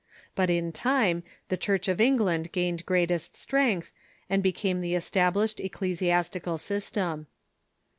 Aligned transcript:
But 0.33 0.49
in 0.49 0.71
time 0.71 1.21
the 1.49 1.57
Church 1.57 1.87
of 1.87 2.01
England 2.01 2.51
gained 2.51 2.87
greatest 2.87 3.35
strength, 3.35 3.91
and 4.31 4.41
became 4.41 4.81
the 4.81 4.95
established 4.95 5.59
ecclesiastical 5.59 6.57
system. 6.57 7.27